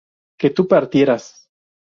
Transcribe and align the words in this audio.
¿que 0.39 0.49
tú 0.51 0.67
partieras? 0.67 1.47